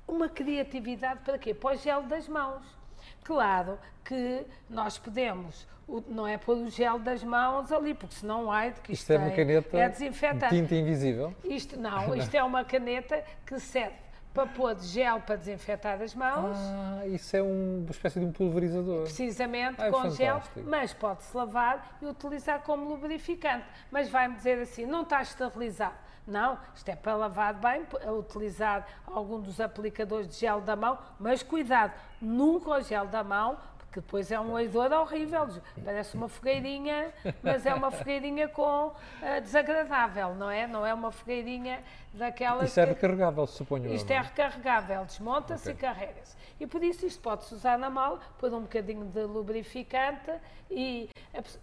uma 0.07 0.30
criatividade 0.30 1.19
para 1.25 1.38
quê? 1.38 1.54
Para 1.54 1.75
o 1.75 1.77
gel 1.77 2.04
das 2.04 2.25
mãos. 2.30 2.81
Claro 3.24 3.78
que 4.04 4.46
nós 4.70 4.98
podemos 4.98 5.68
não 6.08 6.26
é 6.26 6.38
pôr 6.38 6.56
o 6.56 6.70
gel 6.70 7.00
das 7.00 7.24
mãos 7.24 7.72
ali, 7.72 7.94
porque 7.94 8.16
senão 8.16 8.50
ai 8.50 8.72
de 8.72 8.80
que 8.80 8.94
isto, 8.94 9.02
isto 9.02 9.14
é 9.14 9.18
uma 9.18 9.32
caneta 9.32 9.78
é 9.78 9.90
desinfetante. 9.90 10.56
tinta 10.56 10.76
invisível? 10.76 11.36
Isto, 11.44 11.78
não, 11.78 12.16
isto 12.16 12.34
é 12.34 12.44
uma 12.44 12.64
caneta 12.64 13.24
que 13.46 13.60
serve 13.60 13.96
para 14.34 14.48
pôr 14.48 14.80
gel 14.80 15.20
para 15.20 15.36
desinfetar 15.36 16.02
as 16.02 16.16
mãos. 16.16 16.56
Ah, 16.58 17.06
isso 17.08 17.36
é 17.36 17.44
um, 17.44 17.82
uma 17.82 17.92
espécie 17.92 18.20
de 18.20 18.26
um 18.26 18.32
pulverizador. 18.32 19.04
Precisamente, 19.04 19.82
ah, 19.82 19.92
com 19.92 20.10
gel, 20.10 20.42
mas 20.66 20.94
pode-se 20.94 21.36
lavar 21.36 21.98
e 22.02 22.06
utilizar 22.06 22.62
como 22.62 22.88
lubrificante. 22.88 23.66
Mas 23.92 24.10
vai-me 24.10 24.36
dizer 24.36 24.60
assim, 24.60 24.86
não 24.86 25.02
está 25.02 25.22
esterilizado. 25.22 25.96
Não, 26.28 26.58
isto 26.76 26.88
é 26.90 26.96
para 26.96 27.16
lavar 27.16 27.54
bem, 27.56 27.86
utilizar 28.18 28.86
algum 29.08 29.40
dos 29.40 29.60
aplicadores 29.60 30.28
de 30.28 30.36
gel 30.36 30.62
da 30.62 30.76
mão, 30.76 30.98
mas 31.20 31.42
cuidado, 31.42 31.94
nunca 32.22 32.70
o 32.70 32.82
gel 32.82 33.08
da 33.08 33.24
mão, 33.24 33.58
que 33.92 34.00
depois 34.00 34.32
é 34.32 34.40
um 34.40 34.54
odor 34.54 34.92
horrível, 34.94 35.50
parece 35.84 36.16
uma 36.16 36.30
fogueirinha, 36.30 37.12
mas 37.44 37.66
é 37.66 37.74
uma 37.74 37.92
fogueirinha 37.92 38.48
com 38.48 38.88
uh, 38.88 39.42
desagradável, 39.42 40.34
não 40.36 40.50
é? 40.50 40.66
Não 40.66 40.86
é 40.86 40.94
uma 40.94 41.12
fogueirinha 41.12 41.84
daquelas. 42.13 42.69
Isso 42.69 42.80
é 42.80 42.86
recarregável, 42.86 43.48
suponho. 43.48 43.94
Isto 43.94 44.12
é? 44.12 44.16
é 44.16 44.22
recarregável, 44.22 45.06
desmonta-se 45.06 45.72
okay. 45.72 45.74
e 45.74 45.78
carrega-se. 45.78 46.36
E 46.60 46.68
por 46.68 46.84
isso 46.84 47.06
isto 47.06 47.19
pode-se 47.22 47.56
usar 47.56 47.78
na 47.78 47.90
mala, 47.90 48.19
pôr 48.38 48.54
um 48.54 48.62
bocadinho 48.62 49.06
de 49.06 49.24
lubrificante 49.24 50.31
e 50.69 51.10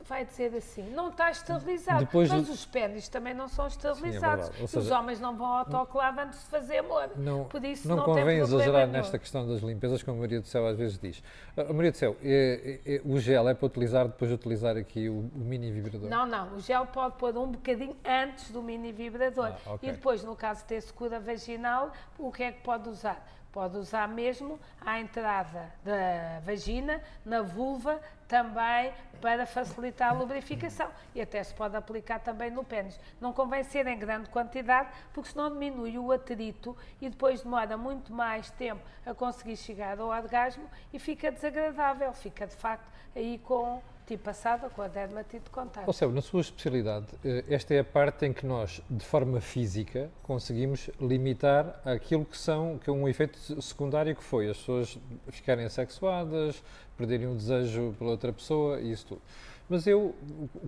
vai 0.05 0.25
dizer 0.25 0.55
assim, 0.55 0.91
não 0.91 1.09
está 1.09 1.31
esterilizado, 1.31 2.01
Depois 2.01 2.29
mas 2.29 2.49
os 2.49 2.67
pênis 2.67 3.09
também 3.09 3.33
não 3.33 3.49
são 3.49 3.67
esterilizados. 3.67 4.47
Sim, 4.47 4.65
é 4.65 4.67
seja, 4.67 4.79
os 4.79 4.91
homens 4.91 5.21
não 5.21 5.37
vão 5.37 5.47
ao 5.47 5.59
autoclave 5.59 6.21
antes 6.21 6.41
de 6.41 6.47
fazer 6.47 6.79
amor. 6.79 7.11
Não, 7.17 7.45
por 7.45 7.65
isso 7.65 7.89
não, 7.89 7.97
não 7.97 8.05
convém 8.05 8.39
exagerar 8.39 8.89
nesta 8.89 9.19
questão 9.19 9.47
das 9.47 9.61
limpezas, 9.61 10.03
como 10.03 10.19
a 10.19 10.21
Maria 10.21 10.41
do 10.41 10.47
Céu 10.47 10.67
às 10.67 10.77
vezes 10.77 10.99
diz. 10.99 11.23
Ah, 11.57 11.73
Maria 11.73 11.93
do 11.93 11.97
Céu, 11.97 12.17
é, 12.23 12.81
é, 12.85 13.01
o 13.05 13.19
gel 13.19 13.49
é 13.49 13.55
para 13.55 13.67
utilizar 13.67 14.07
depois 14.07 14.29
de 14.31 14.35
utilizar 14.35 14.77
aqui 14.77 15.09
o, 15.09 15.31
o, 15.35 15.39
mini 15.39 15.71
vibrador? 15.71 16.09
Não, 16.09 16.27
não, 16.27 16.55
o 16.55 16.61
gel 16.61 16.87
pode 16.87 17.17
pôr 17.17 17.37
um 17.37 17.53
bocadinho 17.53 17.97
antes 18.05 18.51
do 18.51 18.63
mini 18.63 18.93
vibrador. 18.93 19.53
Ah, 19.65 19.75
okay. 19.75 19.89
E 19.89 19.93
depois, 19.93 20.23
no 20.23 20.35
caso 20.39 20.65
ter 20.65 20.81
secura 20.81 21.21
vaginal, 21.21 21.93
o 22.19 22.33
que 22.33 22.45
é 22.45 22.53
que 22.53 22.63
pode 22.63 22.89
usar? 22.89 23.23
Pode 23.53 23.77
usar 23.77 24.07
mesmo 24.07 24.59
à 24.81 25.01
entrada 25.01 25.73
da 25.83 26.41
vagina, 26.45 27.03
na 27.25 27.43
vulva, 27.43 28.01
também 28.29 28.93
para 29.23 29.47
facilitar 29.47 30.11
a 30.11 30.13
lubrificação. 30.13 30.91
E 31.15 31.21
até 31.21 31.43
se 31.43 31.55
pode 31.55 31.75
aplicar 31.75 32.21
também 32.21 32.51
no 32.51 32.63
pênis. 32.63 33.01
Não 33.21 33.33
convém 33.33 33.65
ser 33.65 33.87
em 33.87 33.99
grande 33.99 34.29
quantidade, 34.29 34.91
porque 35.15 35.31
senão 35.31 35.51
diminui 35.51 35.99
o 35.99 36.13
atrito 36.13 36.77
e 37.01 37.09
depois 37.09 37.43
demora 37.43 37.77
muito 37.77 38.13
mais 38.13 38.51
tempo 38.51 38.83
a 39.05 39.15
conseguir 39.15 39.57
chegar 39.57 39.99
ao 39.99 40.09
orgasmo 40.09 40.69
e 40.93 40.99
fica 40.99 41.33
desagradável, 41.33 42.13
fica 42.13 42.47
de 42.47 42.55
facto 42.55 42.87
aí 43.17 43.39
com 43.39 43.83
tipo 44.09 44.25
passada 44.25 44.71
com 44.71 44.81
a 44.81 44.89
dermatite 44.89 45.45
de 45.45 45.51
contato. 45.51 45.87
Ou 45.87 45.93
seja, 45.93 46.11
na 46.11 46.23
sua 46.23 46.41
especialidade, 46.41 47.07
eh, 47.23 47.45
esta 47.47 47.75
é 47.75 47.81
a 47.81 47.85
parte 47.85 48.25
em 48.25 48.33
que 48.33 48.47
nós, 48.47 48.81
de 48.89 49.05
forma 49.05 49.39
física, 49.39 50.11
conseguimos 50.23 50.89
limitar 50.99 51.79
aquilo 51.85 52.25
que 52.25 52.37
são, 52.37 52.79
que 52.79 52.89
é 52.89 52.93
um 52.93 53.07
efeito 53.07 53.39
secundário 53.61 54.17
que 54.17 54.25
foi 54.25 54.49
as 54.49 54.57
pessoas 54.57 54.99
ficarem 55.29 55.67
assexuadas, 55.67 56.63
perderem 56.97 57.27
o 57.27 57.35
desejo 57.35 57.95
pela 57.99 58.13
outra 58.13 58.33
pessoa 58.33 58.81
e 58.81 58.91
isso 58.91 59.07
tudo. 59.09 59.21
Mas 59.69 59.87
eu 59.87 60.15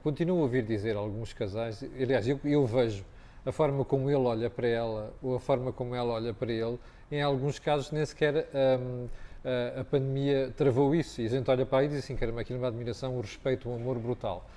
continuo 0.03 0.41
a 0.41 0.43
ouvir 0.43 0.63
dizer 0.63 0.95
alguns 0.95 1.33
casais, 1.33 1.83
aliás, 1.99 2.29
eu, 2.29 2.39
eu 2.45 2.67
vejo 2.67 3.03
a 3.47 3.51
forma 3.51 3.87
como 3.87 4.11
ele 4.11 4.19
olha 4.19 4.51
para 4.51 4.69
ela 4.69 5.15
ou 5.23 5.35
a 5.35 5.41
forma 5.41 5.73
como 5.73 5.95
ela 5.95 6.13
olha 6.13 6.35
para 6.35 6.53
ele, 6.53 6.79
em 7.11 7.23
alguns 7.23 7.59
casos 7.59 7.91
nem 7.91 8.05
sequer 8.05 8.47
hum, 8.79 9.09
a 9.79 9.85
pandemia 9.85 10.53
travou 10.57 10.95
isso 10.95 11.21
e 11.21 11.27
a 11.27 11.29
gente 11.29 11.51
olha 11.51 11.65
para 11.65 11.79
aí 11.79 11.87
e 11.87 11.89
diz 11.89 11.99
assim, 11.99 12.17
caramba, 12.17 12.43
aquilo 12.43 12.59
é 12.59 12.63
uma 12.63 12.69
admiração, 12.69 13.17
um 13.17 13.21
respeito, 13.21 13.69
um 13.69 13.75
amor 13.75 13.99
brutal. 13.99 14.49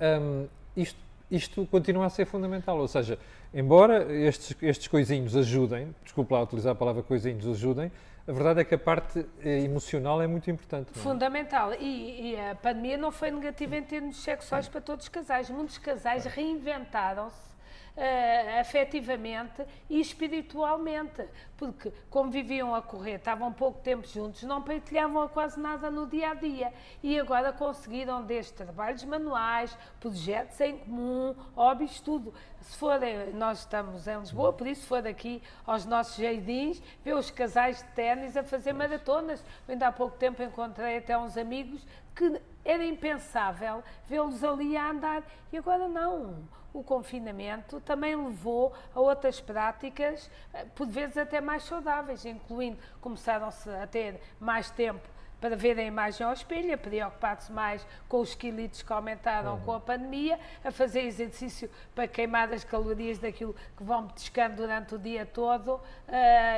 Um, 0.00 0.46
isto, 0.76 0.98
isto 1.30 1.66
continua 1.66 2.06
a 2.06 2.10
ser 2.10 2.24
fundamental, 2.24 2.78
ou 2.78 2.88
seja, 2.88 3.18
embora 3.52 4.12
estes, 4.12 4.56
estes 4.62 4.88
coisinhos 4.88 5.36
ajudem, 5.36 5.94
desculpe 6.02 6.32
lá 6.32 6.42
utilizar 6.42 6.72
a 6.72 6.74
palavra 6.74 7.02
coisinhos, 7.02 7.46
ajudem, 7.46 7.92
a 8.26 8.32
verdade 8.32 8.60
é 8.60 8.64
que 8.64 8.74
a 8.74 8.78
parte 8.78 9.26
eh, 9.42 9.60
emocional 9.60 10.22
é 10.22 10.26
muito 10.26 10.48
importante. 10.50 10.90
É? 10.94 10.98
Fundamental. 10.98 11.74
E, 11.74 12.32
e, 12.32 12.40
a 12.40 12.54
pandemia 12.54 12.96
não 12.96 13.10
foi 13.10 13.30
negativa 13.30 13.76
em 13.76 13.82
termos 13.82 14.22
sexuais 14.22 14.68
para 14.68 14.80
todos 14.80 15.06
os 15.06 15.08
casais. 15.08 15.50
Muitos 15.50 15.78
casais 15.78 16.26
reinventaram-se 16.26 17.50
uh, 17.96 18.60
afetivamente 18.60 19.64
e 19.88 20.00
espiritualmente, 20.00 21.26
porque 21.56 21.92
como 22.08 22.30
viviam 22.30 22.74
a 22.74 22.82
correr, 22.82 23.16
estavam 23.16 23.52
pouco 23.52 23.80
tempo 23.80 24.06
juntos, 24.06 24.42
não 24.42 24.62
partilhavam 24.62 25.28
quase 25.28 25.58
nada 25.60 25.90
no 25.90 26.06
dia 26.06 26.30
a 26.30 26.34
dia 26.34 26.72
e 27.02 27.18
agora 27.18 27.52
conseguiram 27.52 28.22
desde 28.22 28.52
trabalhos 28.52 29.04
manuais, 29.04 29.76
projetos 29.98 30.60
em 30.60 30.78
comum, 30.78 31.34
hobbies, 31.54 32.00
tudo. 32.00 32.32
Se 32.60 32.76
forem, 32.76 33.32
nós 33.32 33.60
estamos 33.60 34.06
em 34.06 34.18
Lisboa, 34.18 34.52
por 34.52 34.66
isso 34.66 34.82
se 34.82 34.86
for 34.86 35.06
aqui 35.06 35.42
aos 35.66 35.86
nossos 35.86 36.16
jardins, 36.16 36.82
ver 37.04 37.14
os 37.14 37.30
casais 37.30 37.78
de 37.78 37.88
ténis 37.90 38.36
a 38.36 38.42
fazer 38.42 38.72
maratonas. 38.72 39.42
Ainda 39.68 39.88
há 39.88 39.92
pouco 39.92 40.16
tempo 40.16 40.42
encontrei 40.42 40.98
até 40.98 41.16
uns 41.16 41.36
amigos 41.36 41.86
que 42.14 42.40
era 42.70 42.84
impensável 42.84 43.82
vê-los 44.06 44.44
ali 44.44 44.76
a 44.76 44.90
andar 44.90 45.22
e 45.52 45.58
agora 45.58 45.88
não. 45.88 46.48
O 46.72 46.84
confinamento 46.84 47.80
também 47.80 48.14
levou 48.14 48.72
a 48.94 49.00
outras 49.00 49.40
práticas, 49.40 50.30
eh, 50.54 50.64
por 50.76 50.86
vezes 50.86 51.16
até 51.16 51.40
mais 51.40 51.64
saudáveis, 51.64 52.24
incluindo 52.24 52.78
começaram-se 53.00 53.68
a 53.68 53.88
ter 53.88 54.20
mais 54.38 54.70
tempo 54.70 55.08
para 55.40 55.56
ver 55.56 55.78
a 55.78 55.82
imagem 55.82 56.26
ao 56.26 56.32
espelho, 56.32 56.74
a 56.74 56.76
preocupar-se 56.76 57.50
mais 57.50 57.86
com 58.08 58.20
os 58.20 58.34
quilitos 58.34 58.82
que 58.82 58.92
aumentaram 58.92 59.54
uhum. 59.54 59.60
com 59.60 59.72
a 59.72 59.80
pandemia, 59.80 60.38
a 60.64 60.70
fazer 60.70 61.00
exercício 61.00 61.70
para 61.94 62.06
queimar 62.06 62.52
as 62.52 62.62
calorias 62.62 63.18
daquilo 63.18 63.54
que 63.76 63.82
vão 63.82 64.06
pescando 64.08 64.56
durante 64.56 64.94
o 64.94 64.98
dia 64.98 65.24
todo 65.24 65.74
uh, 65.74 65.80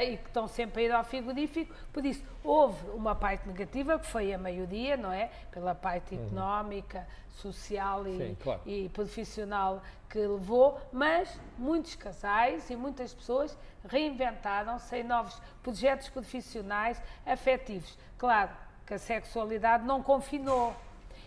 e 0.02 0.16
que 0.16 0.26
estão 0.26 0.48
sempre 0.48 0.82
a 0.82 0.84
ir 0.86 0.92
ao 0.92 1.04
frigorífico. 1.04 1.74
Por 1.92 2.04
isso, 2.04 2.24
houve 2.42 2.90
uma 2.90 3.14
parte 3.14 3.46
negativa, 3.46 3.98
que 3.98 4.06
foi 4.06 4.32
a 4.32 4.38
maioria, 4.38 4.96
não 4.96 5.12
é? 5.12 5.30
Pela 5.50 5.74
parte 5.74 6.14
uhum. 6.14 6.26
económica, 6.26 7.06
social 7.30 8.06
e, 8.06 8.16
Sim, 8.16 8.36
claro. 8.42 8.60
e 8.66 8.88
profissional 8.90 9.82
que 10.08 10.18
levou, 10.18 10.78
mas 10.92 11.40
muitos 11.56 11.94
casais 11.94 12.68
e 12.68 12.76
muitas 12.76 13.14
pessoas 13.14 13.56
reinventaram-se 13.88 14.96
em 14.96 15.02
novos 15.02 15.40
projetos 15.62 16.08
profissionais 16.10 17.00
afetivos. 17.24 17.96
Claro, 18.18 18.50
que 18.86 18.94
a 18.94 18.98
sexualidade 18.98 19.84
não 19.84 20.02
confinou. 20.02 20.74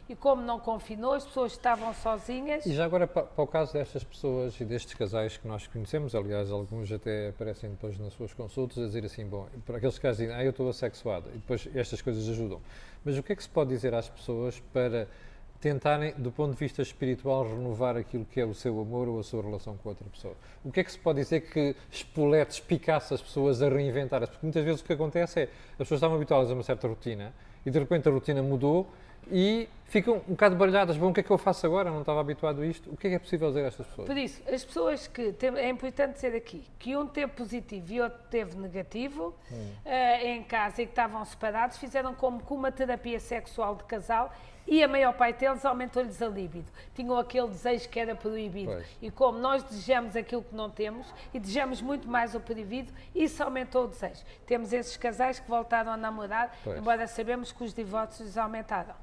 E 0.08 0.16
como 0.16 0.40
não 0.42 0.60
confinou, 0.60 1.14
as 1.14 1.26
pessoas 1.26 1.54
estavam 1.54 1.92
sozinhas. 1.96 2.64
E 2.64 2.74
já 2.74 2.86
agora, 2.86 3.08
para, 3.08 3.24
para, 3.24 3.44
o 3.44 3.48
caso 3.48 3.74
destas 3.74 4.04
pessoas 4.04 4.60
e 4.62 4.64
destes 4.64 4.94
casais 4.94 5.36
que 5.36 5.48
nós 5.48 5.66
conhecemos, 5.66 6.14
aliás, 6.14 6.52
alguns 6.52 6.92
até 6.92 7.30
aparecem 7.30 7.72
depois 7.72 7.98
nas 7.98 8.14
suas 8.14 8.32
consultas 8.32 8.78
a 8.78 8.86
dizer 8.86 9.04
assim: 9.04 9.26
bom, 9.26 9.48
para 9.66 9.78
aqueles 9.78 9.98
casos 9.98 10.18
dizem, 10.20 10.36
ah, 10.36 10.44
eu 10.44 10.52
estou 10.52 10.70
assexuado, 10.70 11.30
e 11.30 11.38
depois 11.38 11.68
estas 11.74 12.04
coisas 12.04 12.30
ajudam. 12.30 12.62
Mas 13.04 13.18
o 13.18 13.24
que 13.24 13.34
é 13.34 13.36
que 13.36 13.42
se 13.42 13.50
pode 13.50 13.72
dizer 13.72 13.96
às 13.96 14.08
pessoas 14.08 14.62
para 14.72 15.08
tentarem, 15.60 16.14
do 16.18 16.32
ponto 16.32 16.54
de 16.54 16.60
vista 16.60 16.82
espiritual, 16.82 17.44
renovar 17.44 17.98
aquilo 17.98 18.26
que 18.26 18.40
é 18.40 18.46
o 18.46 18.54
seu 18.54 18.80
amor 18.80 19.08
ou 19.08 19.20
a 19.20 19.24
sua 19.24 19.42
relação 19.42 19.78
com 19.78 19.90
outra 19.90 20.06
pessoa. 20.10 20.36
O 20.64 20.72
que 20.72 20.80
é 20.80 20.84
que 20.84 20.92
se 20.92 21.00
pode 21.00 21.20
dizer 21.20 21.42
que 21.42 21.76
espolete, 21.92 22.54
espicasse 22.54 23.14
as 23.14 23.22
pessoas 23.22 23.62
a 23.62 23.70
reinventar-as? 23.70 24.30
Porque 24.30 24.46
muitas 24.46 24.64
vezes 24.64 24.82
o 24.82 24.84
que 24.84 24.94
acontece 24.94 25.42
é, 25.42 25.44
as 25.44 25.78
pessoas 25.80 25.98
estavam 25.98 26.18
habituadas 26.18 26.52
a 26.52 26.54
uma 26.54 26.64
certa 26.64 26.88
rotina 26.88 27.34
e 27.66 27.72
de 27.72 27.80
repente 27.80 28.08
a 28.08 28.12
rotina 28.12 28.44
mudou 28.44 28.88
e 29.32 29.68
ficam 29.86 30.18
um 30.28 30.32
bocado 30.32 30.56
baralhadas. 30.56 30.98
Bom, 30.98 31.10
o 31.10 31.14
que 31.14 31.20
é 31.20 31.24
que 31.24 31.32
eu 31.32 31.38
faço 31.38 31.66
agora? 31.66 31.90
Não 31.90 32.02
estava 32.02 32.20
habituado 32.20 32.62
a 32.62 32.66
isto. 32.66 32.92
O 32.92 32.98
que 32.98 33.08
é 33.08 33.10
que 33.12 33.16
é 33.16 33.20
possível 33.20 33.48
dizer 33.50 33.64
a 33.64 33.68
estas 33.68 33.88
pessoas? 33.88 34.08
Por 34.08 34.18
isso, 34.18 34.42
as 34.48 34.64
pessoas 34.64 35.08
que. 35.08 35.36
é 35.56 35.70
importante 35.70 36.14
dizer 36.14 36.36
aqui 36.36 36.64
que 36.78 36.96
um 36.96 37.08
teve 37.08 37.32
positivo 37.32 37.92
e 37.92 38.02
outro 38.02 38.20
teve 38.30 38.58
negativo 38.58 39.34
hum. 39.52 39.72
uh, 39.86 40.26
em 40.26 40.44
casa 40.44 40.82
e 40.82 40.86
que 40.86 40.92
estavam 40.92 41.24
separados, 41.26 41.78
fizeram 41.78 42.14
como 42.14 42.42
com 42.44 42.56
uma 42.56 42.72
terapia 42.72 43.20
sexual 43.20 43.76
de 43.76 43.84
casal 43.86 44.32
e 44.68 44.84
a 44.84 44.88
maior 44.88 45.14
parte 45.14 45.40
deles 45.40 45.64
aumentou-lhes 45.64 46.22
a 46.22 46.28
libido. 46.28 46.72
Tinham 46.94 47.18
aquele 47.18 47.48
desejo 47.48 47.88
que 47.90 48.00
era 48.00 48.16
proibido. 48.16 48.72
Pois. 48.72 48.88
E 49.02 49.12
como 49.12 49.38
nós 49.38 49.64
desejamos 49.64 50.16
aquilo 50.16 50.44
que 50.44 50.56
não 50.56 50.70
temos 50.70 51.08
e 51.34 51.40
desejamos 51.40 51.82
muito 51.82 52.08
mais 52.08 52.34
o 52.34 52.40
proibido, 52.40 52.92
isso 53.14 53.44
aumentou 53.44 53.86
o 53.86 53.88
desejo. 53.88 54.24
Temos 54.46 54.74
esses 54.74 54.98
casais 54.98 55.40
que 55.40 55.48
voltaram 55.48 55.92
a 55.92 55.98
namorar, 55.98 56.56
pois. 56.64 56.78
embora 56.78 57.08
sabemos 57.08 57.52
que 57.52 57.64
os 57.64 57.74
divórcios 57.74 58.38
aumentaram. 58.38 58.96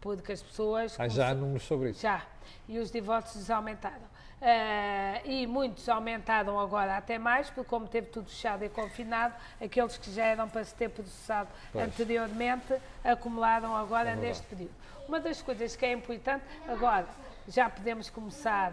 Porque 0.00 0.32
as 0.32 0.42
pessoas. 0.42 0.98
Ah, 1.00 1.08
já 1.08 1.30
há 1.30 1.34
números 1.34 1.64
sobre 1.64 1.90
isso? 1.90 2.00
Já. 2.00 2.22
E 2.68 2.78
os 2.78 2.90
divórcios 2.90 3.50
aumentaram. 3.50 4.16
Uh, 4.36 5.28
e 5.28 5.46
muitos 5.46 5.88
aumentaram 5.88 6.60
agora 6.60 6.98
até 6.98 7.18
mais, 7.18 7.48
porque 7.48 7.68
como 7.68 7.88
teve 7.88 8.08
tudo 8.08 8.28
fechado 8.28 8.62
e 8.62 8.68
confinado, 8.68 9.34
aqueles 9.58 9.96
que 9.96 10.12
já 10.12 10.26
eram 10.26 10.46
para 10.46 10.62
se 10.62 10.74
ter 10.74 10.90
processado 10.90 11.48
pois. 11.72 11.86
anteriormente 11.86 12.74
acumularam 13.02 13.74
agora 13.74 14.10
é 14.10 14.14
neste 14.14 14.46
período. 14.46 14.74
Uma 15.08 15.20
das 15.20 15.40
coisas 15.40 15.76
que 15.76 15.86
é 15.86 15.92
importante, 15.92 16.44
agora 16.66 17.06
já 17.48 17.70
podemos 17.70 18.10
começar 18.10 18.72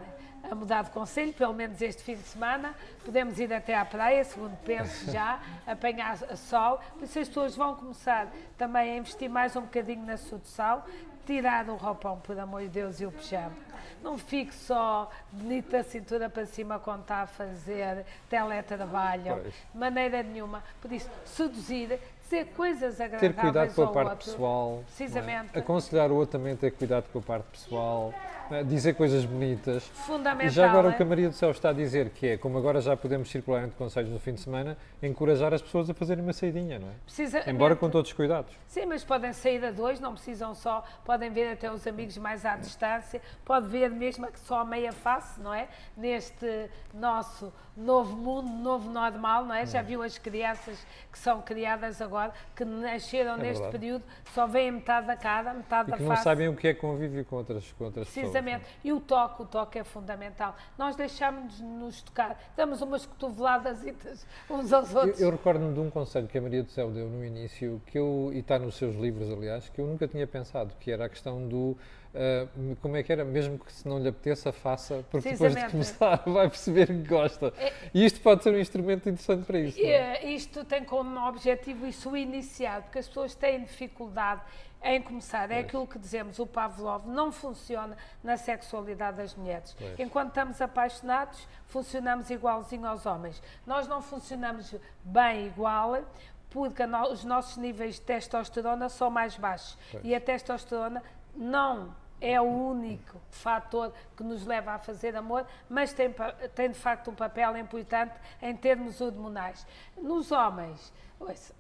a 0.49 0.55
mudar 0.55 0.83
de 0.83 0.89
conselho, 0.89 1.31
pelo 1.33 1.53
menos 1.53 1.81
este 1.81 2.01
fim 2.01 2.15
de 2.15 2.23
semana, 2.23 2.73
podemos 3.05 3.39
ir 3.39 3.53
até 3.53 3.75
à 3.75 3.85
praia, 3.85 4.23
segundo 4.23 4.57
penso 4.65 5.09
já, 5.13 5.39
apanhar 5.65 6.17
sol, 6.35 6.79
por 6.97 7.03
isso 7.03 7.19
as 7.19 7.27
pessoas 7.27 7.55
vão 7.55 7.75
começar 7.75 8.27
também 8.57 8.93
a 8.93 8.97
investir 8.97 9.29
mais 9.29 9.55
um 9.55 9.61
bocadinho 9.61 10.05
na 10.05 10.17
sal, 10.17 10.85
tirar 11.25 11.69
o 11.69 11.75
roupão, 11.75 12.19
por 12.19 12.37
amor 12.37 12.61
de 12.63 12.69
Deus, 12.69 12.99
e 12.99 13.05
o 13.05 13.11
pijama. 13.11 13.55
Não 14.01 14.17
fique 14.17 14.53
só 14.53 15.09
bonito 15.31 15.71
da 15.71 15.83
cintura 15.83 16.29
para 16.29 16.45
cima 16.45 16.77
quando 16.77 17.03
está 17.03 17.21
a 17.21 17.27
fazer 17.27 18.05
teletrabalho, 18.29 19.43
de 19.43 19.77
maneira 19.77 20.21
nenhuma. 20.21 20.61
Por 20.81 20.91
isso, 20.91 21.09
seduzir, 21.25 21.99
dizer 22.23 22.45
coisas 22.55 22.99
agradáveis 22.99 23.35
Ter 23.35 23.41
cuidado 23.41 23.73
com 23.73 23.83
a 23.83 23.87
parte 23.87 24.09
outro, 24.09 24.31
pessoal. 24.31 24.79
É? 24.79 24.83
Precisamente. 24.85 25.49
É? 25.53 25.59
Aconselhar 25.59 26.11
o 26.11 26.15
outro 26.15 26.39
também 26.39 26.53
a 26.53 26.57
ter 26.57 26.71
cuidado 26.71 27.05
com 27.11 27.19
a 27.19 27.21
parte 27.21 27.45
pessoal. 27.51 28.13
É? 28.53 28.63
Dizer 28.63 28.93
coisas 28.93 29.25
bonitas. 29.25 29.83
Fundamental. 29.87 30.47
E 30.47 30.49
já 30.49 30.69
agora 30.69 30.89
é? 30.89 30.91
o 30.91 30.95
que 30.95 31.01
a 31.01 31.05
Maria 31.05 31.29
do 31.29 31.35
Céu 31.35 31.49
está 31.49 31.69
a 31.69 31.73
dizer, 31.73 32.09
que 32.11 32.27
é, 32.27 32.37
como 32.37 32.57
agora 32.57 32.79
já 32.81 32.95
podemos 32.95 33.29
circular 33.29 33.63
entre 33.63 33.75
conselhos 33.75 34.11
no 34.11 34.19
fim 34.19 34.33
de 34.33 34.41
semana, 34.41 34.77
encorajar 35.01 35.53
as 35.53 35.61
pessoas 35.61 35.89
a 35.89 35.93
fazerem 35.93 36.23
uma 36.23 36.33
saidinha, 36.33 36.77
não 36.77 36.87
é? 36.87 36.93
Precisamente. 37.05 37.49
Embora 37.49 37.75
com 37.75 37.89
todos 37.89 38.11
os 38.11 38.15
cuidados. 38.15 38.53
Sim, 38.67 38.85
mas 38.85 39.03
podem 39.03 39.33
sair 39.33 39.63
a 39.65 39.71
dois, 39.71 39.99
não 39.99 40.13
precisam 40.13 40.53
só, 40.53 40.83
podem 41.03 41.31
ver 41.31 41.53
até 41.53 41.71
os 41.71 41.87
amigos 41.87 42.17
mais 42.17 42.45
à 42.45 42.55
distância, 42.55 43.21
pode 43.43 43.67
ver 43.67 43.89
mesmo 43.89 44.27
que 44.27 44.39
só 44.39 44.59
a 44.59 44.65
meia 44.65 44.91
face, 44.91 45.41
não 45.41 45.53
é? 45.53 45.67
Neste 45.97 46.69
nosso 46.93 47.51
novo 47.75 48.15
mundo, 48.15 48.49
novo 48.49 48.89
normal, 48.89 49.45
não 49.45 49.55
é? 49.55 49.65
Já 49.65 49.81
viu 49.81 50.03
as 50.03 50.17
crianças 50.17 50.85
que 51.11 51.17
são 51.17 51.41
criadas 51.41 52.01
agora, 52.01 52.31
que 52.55 52.63
nasceram 52.63 53.33
é 53.33 53.37
neste 53.37 53.61
verdade. 53.61 53.71
período, 53.71 54.03
só 54.33 54.45
veem 54.45 54.71
metade 54.71 55.07
da 55.07 55.17
cara, 55.17 55.53
metade 55.53 55.89
e 55.89 55.91
da 55.91 55.97
que 55.97 56.03
face. 56.03 56.17
não 56.17 56.23
sabem 56.23 56.47
o 56.49 56.55
que 56.55 56.67
é 56.67 56.73
convívio 56.73 57.25
com 57.25 57.37
outras, 57.37 57.71
com 57.71 57.85
outras 57.85 58.07
Precisamente. 58.07 58.42
E 58.83 58.91
o 58.91 58.99
toque, 58.99 59.41
o 59.43 59.45
toque 59.45 59.79
é 59.79 59.83
fundamental. 59.83 60.55
Nós 60.77 60.95
deixamos 60.95 61.57
de 61.57 61.63
nos 61.63 62.01
tocar, 62.01 62.37
damos 62.55 62.81
umas 62.81 63.05
cotoveladas 63.05 63.83
uns 64.49 64.73
aos 64.73 64.93
outros. 64.93 65.19
Eu, 65.19 65.27
eu 65.27 65.31
recordo-me 65.31 65.73
de 65.73 65.79
um 65.79 65.89
conselho 65.89 66.27
que 66.27 66.37
a 66.37 66.41
Maria 66.41 66.63
do 66.63 66.71
Céu 66.71 66.91
deu 66.91 67.09
no 67.09 67.23
início, 67.23 67.81
que 67.85 67.97
eu, 67.97 68.31
e 68.33 68.39
está 68.39 68.59
nos 68.59 68.75
seus 68.75 68.95
livros, 68.95 69.31
aliás, 69.31 69.69
que 69.69 69.79
eu 69.79 69.87
nunca 69.87 70.07
tinha 70.07 70.27
pensado, 70.27 70.73
que 70.79 70.91
era 70.91 71.05
a 71.05 71.09
questão 71.09 71.47
do 71.47 71.77
Uh, 72.13 72.75
como 72.75 72.95
é 72.95 73.01
que 73.01 73.11
era? 73.11 73.25
Mesmo 73.25 73.57
que 73.57 73.73
se 73.73 73.87
não 73.87 73.97
lhe 73.97 74.07
apeteça, 74.07 74.51
faça, 74.51 75.03
porque 75.09 75.31
depois 75.31 75.55
de 75.55 75.67
começar 75.67 76.21
vai 76.29 76.47
perceber 76.47 76.85
que 76.85 77.07
gosta. 77.07 77.51
É, 77.57 77.73
e 77.91 78.05
isto 78.05 78.21
pode 78.21 78.43
ser 78.43 78.53
um 78.53 78.59
instrumento 78.59 79.09
interessante 79.09 79.45
para 79.45 79.59
isso. 79.59 79.79
É? 79.81 80.23
Isto 80.23 80.63
tem 80.63 80.83
como 80.83 81.19
objetivo 81.27 81.87
isso 81.87 82.15
iniciar, 82.15 82.83
porque 82.83 82.99
as 82.99 83.07
pessoas 83.07 83.33
têm 83.33 83.63
dificuldade 83.63 84.41
em 84.83 85.01
começar. 85.01 85.49
É, 85.49 85.55
é 85.55 85.59
aquilo 85.59 85.87
que 85.87 85.97
dizemos, 85.97 86.39
o 86.39 86.45
Pavlov 86.45 87.07
não 87.07 87.31
funciona 87.31 87.97
na 88.23 88.37
sexualidade 88.37 89.17
das 89.17 89.33
mulheres. 89.35 89.75
Pois. 89.77 89.99
Enquanto 89.99 90.29
estamos 90.29 90.61
apaixonados, 90.61 91.47
funcionamos 91.67 92.29
igualzinho 92.29 92.85
aos 92.85 93.05
homens. 93.05 93.41
Nós 93.65 93.87
não 93.87 94.01
funcionamos 94.01 94.75
bem 95.03 95.47
igual 95.47 96.03
porque 96.49 96.83
os 97.11 97.23
nossos 97.23 97.57
níveis 97.57 97.95
de 97.95 98.01
testosterona 98.01 98.89
são 98.89 99.09
mais 99.09 99.35
baixos. 99.35 99.77
Pois. 99.91 100.03
E 100.05 100.13
a 100.13 100.21
testosterona 100.21 101.01
não 101.35 101.95
é 102.21 102.39
o 102.39 102.45
único 102.45 103.19
fator 103.29 103.91
que 104.15 104.23
nos 104.23 104.45
leva 104.45 104.71
a 104.71 104.79
fazer 104.79 105.15
amor, 105.15 105.45
mas 105.69 105.91
tem, 105.91 106.13
tem 106.55 106.69
de 106.69 106.77
facto 106.77 107.11
um 107.11 107.15
papel 107.15 107.57
importante 107.57 108.13
em 108.41 108.55
termos 108.55 109.01
hormonais. 109.01 109.67
Nos 109.97 110.31
homens, 110.31 110.93
ouça, 111.19 111.53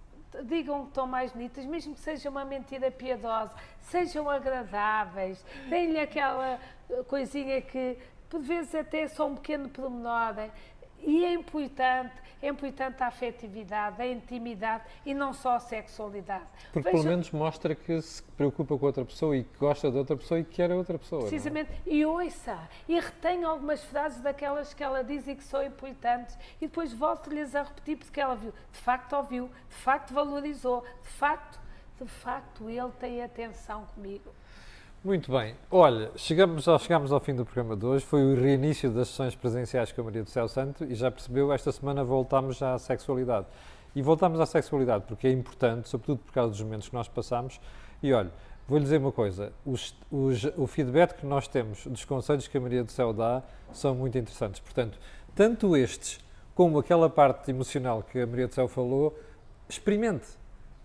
digam 0.43 0.83
que 0.83 0.89
estão 0.89 1.07
mais 1.07 1.31
bonitas, 1.31 1.65
mesmo 1.65 1.93
que 1.93 2.01
seja 2.01 2.29
uma 2.29 2.43
mentira 2.43 2.89
piedosa, 2.89 3.51
sejam 3.81 4.29
agradáveis, 4.29 5.43
deem-lhe 5.69 5.99
aquela 5.99 6.59
coisinha 7.07 7.61
que 7.61 7.97
por 8.29 8.41
vezes 8.41 8.73
até 8.73 9.01
é 9.01 9.07
só 9.07 9.27
um 9.27 9.35
pequeno 9.35 9.69
pormenor. 9.69 10.33
E 11.05 11.25
é 11.25 11.33
importante, 11.33 12.13
é 12.41 12.47
importante 12.47 13.03
a 13.03 13.07
afetividade, 13.07 14.01
a 14.01 14.07
intimidade 14.07 14.83
e 15.05 15.13
não 15.13 15.33
só 15.33 15.55
a 15.55 15.59
sexualidade. 15.59 16.45
Porque 16.71 16.89
Veja, 16.89 16.97
pelo 16.97 17.09
menos 17.09 17.31
mostra 17.31 17.75
que 17.75 18.01
se 18.01 18.23
preocupa 18.23 18.77
com 18.77 18.85
outra 18.85 19.03
pessoa 19.03 19.35
e 19.35 19.43
que 19.43 19.57
gosta 19.57 19.91
de 19.91 19.97
outra 19.97 20.15
pessoa 20.15 20.39
e 20.39 20.43
que 20.43 20.51
quer 20.51 20.71
a 20.71 20.75
outra 20.75 20.97
pessoa. 20.97 21.23
É? 21.23 21.29
Precisamente. 21.29 21.71
É? 21.71 21.93
E 21.93 22.05
ouça, 22.05 22.57
e 22.87 22.99
retém 22.99 23.43
algumas 23.43 23.83
frases 23.83 24.21
daquelas 24.21 24.73
que 24.73 24.83
ela 24.83 25.03
diz 25.03 25.27
e 25.27 25.35
que 25.35 25.43
são 25.43 25.61
importantes 25.63 26.37
e 26.61 26.67
depois 26.67 26.93
volto-lhes 26.93 27.53
a 27.55 27.63
repetir 27.63 27.97
porque 27.97 28.19
ela 28.19 28.35
viu, 28.35 28.53
de 28.71 28.79
facto 28.79 29.13
ouviu, 29.13 29.49
de 29.69 29.75
facto 29.75 30.13
valorizou, 30.13 30.83
de 31.01 31.09
facto, 31.09 31.59
de 31.99 32.07
facto 32.07 32.69
ele 32.69 32.91
tem 32.99 33.21
atenção 33.21 33.85
comigo. 33.93 34.33
Muito 35.03 35.29
bem. 35.33 35.53
Olha, 35.69 36.11
chegamos 36.15 36.65
ao, 36.65 36.79
chegamos 36.79 37.11
ao 37.11 37.19
fim 37.19 37.35
do 37.35 37.43
programa 37.43 37.75
de 37.75 37.85
hoje. 37.85 38.05
Foi 38.05 38.23
o 38.23 38.39
reinício 38.39 38.89
das 38.89 39.09
sessões 39.09 39.35
presenciais 39.35 39.91
com 39.91 39.99
a 39.99 40.03
Maria 40.05 40.23
do 40.23 40.29
Céu 40.29 40.47
Santo 40.47 40.85
e 40.85 40.95
já 40.95 41.11
percebeu, 41.11 41.51
esta 41.51 41.73
semana 41.73 42.05
voltámos 42.05 42.63
à 42.63 42.79
sexualidade. 42.79 43.45
E 43.93 44.01
voltamos 44.01 44.39
à 44.39 44.45
sexualidade, 44.45 45.03
porque 45.05 45.27
é 45.27 45.31
importante, 45.31 45.89
sobretudo 45.89 46.19
por 46.19 46.31
causa 46.31 46.51
dos 46.51 46.61
momentos 46.61 46.87
que 46.87 46.95
nós 46.95 47.09
passamos. 47.09 47.59
E 48.01 48.13
olha, 48.13 48.31
vou-lhe 48.65 48.85
dizer 48.85 48.97
uma 48.97 49.11
coisa: 49.11 49.51
os, 49.65 49.93
os, 50.09 50.45
o 50.55 50.65
feedback 50.67 51.19
que 51.19 51.25
nós 51.25 51.49
temos 51.49 51.85
dos 51.85 52.05
conselhos 52.05 52.47
que 52.47 52.57
a 52.57 52.61
Maria 52.61 52.81
do 52.81 52.91
Céu 52.91 53.11
dá 53.11 53.43
são 53.73 53.93
muito 53.93 54.17
interessantes. 54.17 54.61
Portanto, 54.61 54.97
tanto 55.35 55.75
estes 55.75 56.21
como 56.55 56.79
aquela 56.79 57.09
parte 57.09 57.51
emocional 57.51 58.03
que 58.03 58.21
a 58.21 58.25
Maria 58.25 58.47
do 58.47 58.53
Céu 58.53 58.69
falou, 58.69 59.19
experimente 59.67 60.27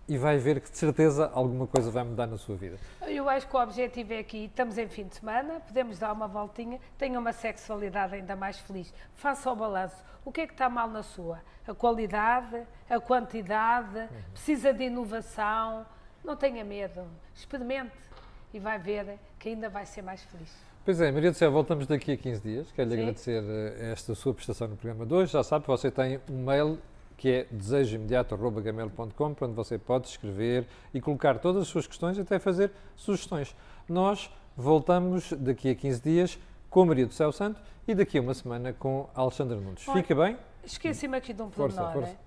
e 0.09 0.17
vai 0.17 0.39
ver 0.39 0.59
que 0.59 0.71
de 0.71 0.77
certeza 0.77 1.29
alguma 1.33 1.67
coisa 1.67 1.91
vai 1.91 2.03
mudar 2.03 2.25
na 2.25 2.37
sua 2.37 2.55
vida. 2.55 2.77
Eu 3.07 3.29
acho 3.29 3.47
que 3.47 3.55
o 3.55 3.61
objetivo 3.61 4.13
é 4.13 4.19
aqui, 4.19 4.45
estamos 4.45 4.77
em 4.79 4.89
fim 4.89 5.05
de 5.05 5.15
semana, 5.15 5.59
podemos 5.59 5.99
dar 5.99 6.11
uma 6.11 6.27
voltinha, 6.27 6.79
tenha 6.97 7.19
uma 7.19 7.31
sexualidade 7.31 8.15
ainda 8.15 8.35
mais 8.35 8.57
feliz. 8.59 8.91
Faça 9.13 9.51
o 9.51 9.55
balanço. 9.55 10.03
O 10.25 10.31
que 10.31 10.41
é 10.41 10.47
que 10.47 10.53
está 10.53 10.67
mal 10.67 10.89
na 10.89 11.03
sua? 11.03 11.39
A 11.67 11.75
qualidade, 11.75 12.63
a 12.89 12.99
quantidade, 12.99 13.99
uhum. 13.99 14.07
precisa 14.33 14.73
de 14.73 14.85
inovação. 14.85 15.85
Não 16.23 16.35
tenha 16.35 16.65
medo, 16.65 17.05
experimente 17.35 18.09
e 18.51 18.59
vai 18.59 18.79
ver 18.79 19.19
que 19.37 19.49
ainda 19.49 19.69
vai 19.69 19.85
ser 19.85 20.01
mais 20.01 20.23
feliz. 20.23 20.51
Pois 20.83 20.99
é, 20.99 21.11
Maria 21.11 21.29
do 21.29 21.37
Céu, 21.37 21.51
voltamos 21.51 21.85
daqui 21.85 22.13
a 22.13 22.17
15 22.17 22.41
dias. 22.41 22.71
Quero-lhe 22.71 22.99
agradecer 22.99 23.43
eh, 23.43 23.91
esta 23.91 24.15
sua 24.15 24.33
prestação 24.33 24.67
no 24.67 24.75
programa 24.75 25.05
de 25.05 25.13
hoje. 25.13 25.31
Já 25.31 25.43
sabe, 25.43 25.67
você 25.67 25.91
tem 25.91 26.19
um 26.27 26.43
mail 26.43 26.79
que 27.19 27.29
é 27.29 27.47
desejoimediato.gmail.com, 27.51 29.35
onde 29.41 29.53
você 29.53 29.77
pode 29.77 30.07
escrever 30.07 30.65
e 30.93 31.01
colocar 31.01 31.37
todas 31.37 31.63
as 31.63 31.67
suas 31.67 31.85
questões 31.85 32.17
e 32.17 32.21
até 32.21 32.39
fazer 32.39 32.71
sugestões. 32.95 33.53
Nós 33.89 34.31
voltamos 34.55 35.33
daqui 35.33 35.69
a 35.69 35.75
15 35.75 36.01
dias 36.01 36.39
com 36.69 36.85
Maria 36.85 37.05
do 37.05 37.13
Céu 37.13 37.33
Santo 37.33 37.61
e 37.85 37.93
daqui 37.93 38.17
a 38.17 38.21
uma 38.21 38.33
semana 38.33 38.71
com 38.71 39.09
Alexandre 39.13 39.57
Nunes. 39.57 39.85
Olha, 39.85 40.01
Fica 40.01 40.15
bem? 40.15 40.37
Esqueci-me 40.63 41.17
aqui 41.17 41.33
de 41.33 41.41
um 41.41 41.49
pormenor. 41.49 41.91
Força, 41.91 42.07
força. 42.07 42.17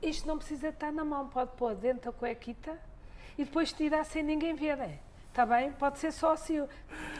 É? 0.00 0.08
Isto 0.08 0.28
não 0.28 0.38
precisa 0.38 0.68
estar 0.68 0.92
na 0.92 1.04
mão, 1.04 1.26
pode 1.26 1.50
pôr 1.56 1.74
dentro 1.74 2.12
da 2.12 2.16
cuequita 2.16 2.72
e 3.36 3.44
depois 3.44 3.72
tirar 3.72 4.04
sem 4.04 4.22
ninguém 4.22 4.54
ver. 4.54 4.78
É? 4.78 5.00
Está 5.30 5.44
bem? 5.44 5.72
Pode 5.72 5.98
ser 5.98 6.12
só 6.12 6.34
assim. 6.34 6.64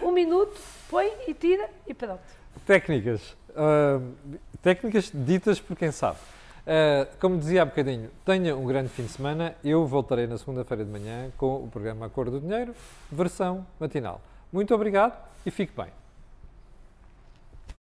Um 0.01 0.13
minuto, 0.13 0.57
põe 0.89 1.11
e 1.27 1.35
tira 1.35 1.69
e 1.89 1.93
pronto. 1.93 2.23
Técnicas. 2.65 3.37
Uh, 3.51 4.39
técnicas 4.63 5.11
ditas 5.13 5.59
por 5.59 5.77
quem 5.77 5.91
sabe. 5.91 6.19
Uh, 6.67 7.07
como 7.21 7.39
dizia 7.39 7.63
há 7.63 7.65
bocadinho, 7.65 8.11
tenha 8.25 8.57
um 8.57 8.67
grande 8.67 8.89
fim 8.89 9.05
de 9.05 9.11
semana. 9.11 9.55
Eu 9.63 9.87
voltarei 9.87 10.27
na 10.27 10.37
segunda-feira 10.37 10.85
de 10.85 10.91
manhã 10.91 11.31
com 11.37 11.63
o 11.63 11.69
programa 11.69 12.07
Acordo 12.07 12.33
do 12.33 12.41
Dinheiro, 12.41 12.75
versão 13.11 13.65
matinal. 13.79 14.21
Muito 14.53 14.75
obrigado 14.75 15.17
e 15.45 15.51
fique 15.51 15.73
bem. 15.77 16.06